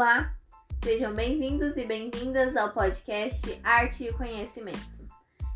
Olá, 0.00 0.34
sejam 0.82 1.14
bem-vindos 1.14 1.76
e 1.76 1.84
bem-vindas 1.84 2.56
ao 2.56 2.72
podcast 2.72 3.60
Arte 3.62 4.04
e 4.04 4.12
Conhecimento. 4.14 4.80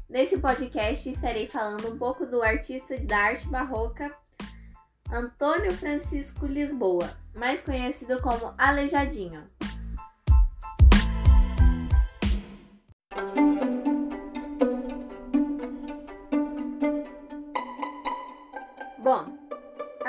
Nesse 0.06 0.36
podcast 0.36 1.08
estarei 1.08 1.48
falando 1.48 1.90
um 1.90 1.96
pouco 1.96 2.26
do 2.26 2.42
artista 2.42 2.94
da 2.98 3.16
arte 3.20 3.48
barroca 3.48 4.14
Antônio 5.10 5.72
Francisco 5.72 6.44
Lisboa, 6.44 7.08
mais 7.34 7.62
conhecido 7.62 8.20
como 8.20 8.52
Aleijadinho. 8.58 9.46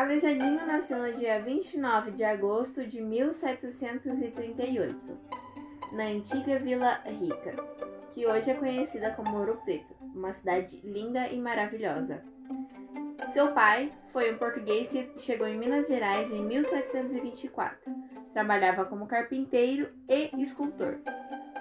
Aleijadinho 0.06 0.68
nasceu 0.68 1.00
no 1.00 1.12
dia 1.14 1.42
29 1.42 2.12
de 2.12 2.24
agosto 2.24 2.86
de 2.86 3.02
1738, 3.02 4.96
na 5.94 6.04
antiga 6.04 6.60
Vila 6.60 7.02
Rica, 7.06 7.56
que 8.12 8.28
hoje 8.28 8.52
é 8.52 8.54
conhecida 8.54 9.10
como 9.14 9.36
Ouro 9.36 9.60
Preto, 9.66 9.96
uma 10.14 10.32
cidade 10.32 10.80
linda 10.84 11.28
e 11.30 11.42
maravilhosa. 11.42 12.24
Seu 13.34 13.52
pai 13.52 13.92
foi 14.14 14.32
um 14.32 14.38
português 14.38 14.88
que 14.90 15.10
chegou 15.18 15.48
em 15.48 15.58
Minas 15.58 15.88
Gerais 15.88 16.32
em 16.32 16.44
1724. 16.44 17.92
Trabalhava 18.32 18.86
como 18.86 19.08
carpinteiro 19.08 19.90
e 20.08 20.30
escultor. 20.40 21.00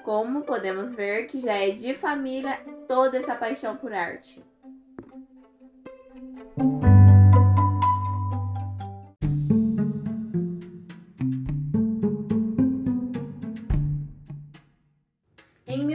Como 0.03 0.43
podemos 0.43 0.95
ver 0.95 1.29
que 1.29 1.39
já 1.39 1.55
é 1.55 1.71
de 1.71 1.95
família 1.95 2.61
toda 2.87 3.17
essa 3.17 3.35
paixão 3.35 3.75
por 3.75 3.95
arte. 3.95 4.45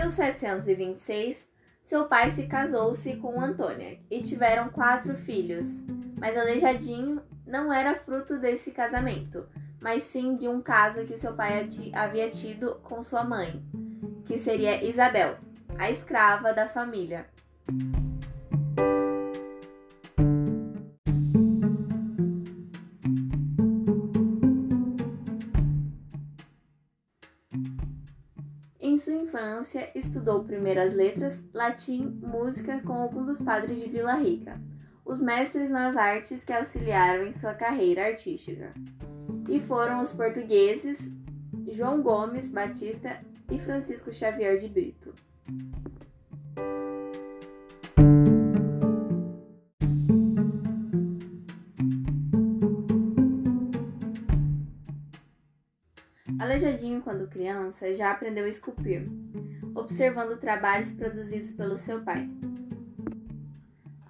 1726, 0.09 1.47
seu 1.83 2.05
pai 2.05 2.31
se 2.31 2.47
casou-se 2.47 3.15
com 3.17 3.39
Antônia 3.39 3.99
e 4.09 4.21
tiveram 4.21 4.69
quatro 4.69 5.15
filhos, 5.15 5.69
mas 6.17 6.35
Aleijadinho 6.35 7.21
não 7.45 7.71
era 7.71 7.95
fruto 7.95 8.37
desse 8.37 8.71
casamento, 8.71 9.47
mas 9.81 10.03
sim 10.03 10.35
de 10.35 10.47
um 10.47 10.61
caso 10.61 11.05
que 11.05 11.17
seu 11.17 11.33
pai 11.33 11.67
havia 11.93 12.29
tido 12.29 12.75
com 12.83 13.03
sua 13.03 13.23
mãe, 13.23 13.63
que 14.25 14.37
seria 14.37 14.83
Isabel, 14.83 15.37
a 15.77 15.89
escrava 15.89 16.53
da 16.53 16.67
família. 16.67 17.25
Infância, 29.29 29.91
estudou 29.93 30.43
primeiro 30.43 30.81
as 30.81 30.93
letras, 30.93 31.39
latim, 31.53 32.19
música 32.21 32.81
com 32.81 32.93
alguns 32.93 33.27
dos 33.27 33.41
padres 33.41 33.79
de 33.79 33.87
Vila 33.87 34.15
Rica, 34.15 34.59
os 35.05 35.21
mestres 35.21 35.69
nas 35.69 35.95
artes 35.95 36.43
que 36.43 36.51
auxiliaram 36.51 37.27
em 37.27 37.33
sua 37.33 37.53
carreira 37.53 38.07
artística. 38.07 38.73
E 39.47 39.59
foram 39.59 40.01
os 40.01 40.11
portugueses 40.11 40.99
João 41.71 42.01
Gomes 42.01 42.49
Batista 42.49 43.19
e 43.51 43.59
Francisco 43.59 44.11
Xavier 44.11 44.57
de 44.57 44.67
Brito. 44.67 44.98
Aleijadinho, 56.39 57.01
quando 57.01 57.27
criança, 57.27 57.93
já 57.93 58.11
aprendeu 58.11 58.45
a 58.45 58.47
esculpir, 58.47 59.05
observando 59.75 60.39
trabalhos 60.39 60.93
produzidos 60.93 61.51
pelo 61.51 61.77
seu 61.77 62.01
pai. 62.01 62.29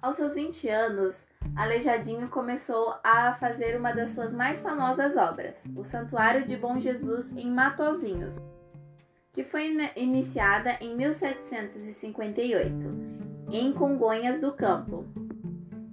Aos 0.00 0.14
seus 0.14 0.34
20 0.34 0.68
anos, 0.68 1.26
Aleijadinho 1.56 2.28
começou 2.28 2.94
a 3.02 3.34
fazer 3.34 3.76
uma 3.76 3.90
das 3.90 4.10
suas 4.10 4.32
mais 4.32 4.62
famosas 4.62 5.16
obras, 5.16 5.56
o 5.74 5.82
Santuário 5.82 6.44
de 6.44 6.56
Bom 6.56 6.78
Jesus 6.78 7.32
em 7.36 7.50
Matozinhos, 7.50 8.36
que 9.32 9.42
foi 9.42 9.76
iniciada 9.96 10.78
em 10.80 10.96
1758, 10.96 12.72
em 13.50 13.72
Congonhas 13.72 14.40
do 14.40 14.52
Campo, 14.52 15.04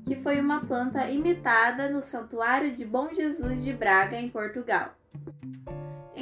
que 0.05 0.15
foi 0.15 0.39
uma 0.39 0.63
planta 0.63 1.09
imitada 1.09 1.89
no 1.89 1.99
Santuário 1.99 2.71
de 2.71 2.85
Bom 2.85 3.11
Jesus 3.11 3.63
de 3.63 3.73
Braga, 3.73 4.17
em 4.17 4.29
Portugal. 4.29 4.93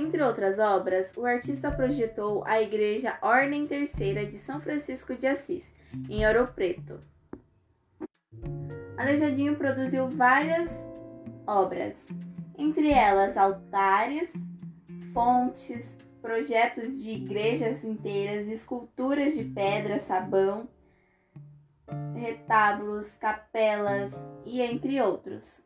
Entre 0.05 0.21
outras 0.21 0.59
obras, 0.59 1.17
o 1.17 1.25
artista 1.25 1.71
projetou 1.71 2.45
a 2.45 2.61
Igreja 2.61 3.17
Ordem 3.23 3.65
Terceira 3.65 4.23
de 4.23 4.37
São 4.37 4.61
Francisco 4.61 5.15
de 5.15 5.25
Assis, 5.25 5.63
em 6.07 6.23
Ouro 6.27 6.47
Preto. 6.53 7.01
Aleijadinho 8.95 9.55
produziu 9.55 10.07
várias 10.07 10.69
obras, 11.47 11.95
entre 12.55 12.91
elas 12.91 13.35
altares, 13.35 14.31
fontes, 15.11 15.97
projetos 16.21 17.01
de 17.01 17.09
igrejas 17.09 17.83
inteiras, 17.83 18.47
esculturas 18.47 19.33
de 19.33 19.43
pedra, 19.43 19.99
sabão, 19.99 20.69
retábulos, 22.13 23.09
capelas 23.19 24.13
e 24.45 24.61
entre 24.61 25.01
outros. 25.01 25.64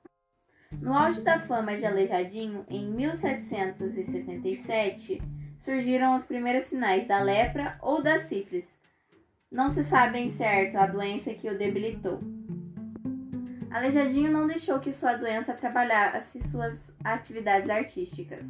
No 0.81 0.93
auge 0.93 1.21
da 1.21 1.39
fama 1.39 1.75
de 1.75 1.85
Aleijadinho, 1.85 2.65
em 2.69 2.89
1777, 2.89 5.21
surgiram 5.57 6.15
os 6.15 6.23
primeiros 6.23 6.63
sinais 6.63 7.05
da 7.07 7.21
lepra 7.21 7.77
ou 7.81 8.01
da 8.01 8.17
sífilis. 8.19 8.65
Não 9.51 9.69
se 9.69 9.83
sabe 9.83 10.31
certo 10.31 10.77
a 10.77 10.85
doença 10.85 11.33
que 11.33 11.49
o 11.49 11.57
debilitou. 11.57 12.21
Aleijadinho 13.69 14.31
não 14.31 14.47
deixou 14.47 14.79
que 14.79 14.89
sua 14.91 15.15
doença 15.15 15.53
trabalhasse 15.53 16.41
suas 16.49 16.79
atividades 17.03 17.69
artísticas. 17.69 18.45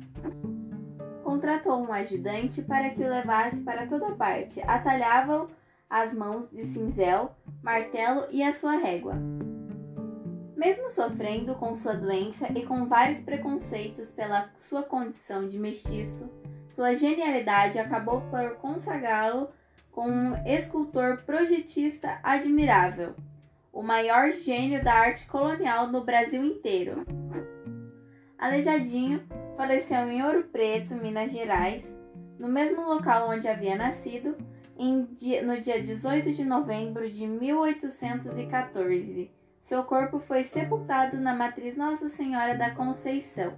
Contratou 1.23 1.81
um 1.81 1.91
ajudante 1.91 2.61
para 2.61 2.91
que 2.91 3.03
o 3.03 3.09
levasse 3.09 3.61
para 3.61 3.87
toda 3.87 4.11
parte, 4.11 4.61
atalhava 4.61 5.49
as 5.89 6.13
mãos 6.13 6.51
de 6.51 6.63
cinzel, 6.65 7.35
martelo 7.63 8.27
e 8.29 8.43
a 8.43 8.53
sua 8.53 8.77
régua. 8.77 9.15
Mesmo 10.59 10.89
sofrendo 10.89 11.55
com 11.55 11.73
sua 11.73 11.93
doença 11.93 12.49
e 12.53 12.65
com 12.65 12.85
vários 12.85 13.21
preconceitos 13.21 14.11
pela 14.11 14.49
sua 14.67 14.83
condição 14.83 15.47
de 15.47 15.57
mestiço, 15.57 16.29
sua 16.75 16.93
genialidade 16.95 17.79
acabou 17.79 18.19
por 18.29 18.57
consagrá-lo 18.57 19.47
como 19.89 20.11
um 20.11 20.35
escultor 20.45 21.21
projetista 21.21 22.19
admirável, 22.21 23.15
o 23.71 23.81
maior 23.81 24.33
gênio 24.33 24.83
da 24.83 24.95
arte 24.95 25.25
colonial 25.27 25.87
no 25.87 26.03
Brasil 26.03 26.43
inteiro. 26.43 27.05
Aleijadinho 28.37 29.23
faleceu 29.55 30.09
em 30.09 30.21
Ouro 30.21 30.43
Preto, 30.43 30.93
Minas 30.93 31.31
Gerais, 31.31 31.87
no 32.37 32.49
mesmo 32.49 32.81
local 32.81 33.29
onde 33.29 33.47
havia 33.47 33.77
nascido, 33.77 34.35
no 34.77 35.61
dia 35.61 35.81
18 35.81 36.33
de 36.33 36.43
novembro 36.43 37.09
de 37.09 37.25
1814 37.25 39.38
seu 39.69 39.83
corpo 39.83 40.19
foi 40.19 40.43
sepultado 40.43 41.17
na 41.19 41.35
matriz 41.35 41.77
Nossa 41.77 42.09
Senhora 42.09 42.57
da 42.57 42.71
Conceição. 42.71 43.53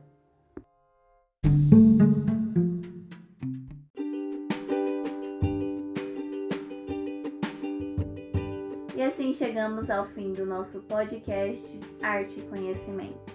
E 8.93 9.01
assim 9.01 9.33
chegamos 9.33 9.89
ao 9.89 10.05
fim 10.07 10.33
do 10.33 10.45
nosso 10.45 10.81
podcast 10.81 11.79
Arte 12.03 12.41
e 12.41 12.43
Conhecimento. 12.43 13.31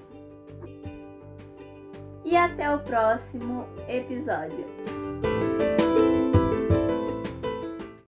E 2.26 2.36
até 2.36 2.70
o 2.74 2.80
próximo 2.80 3.66
episódio. 3.88 4.66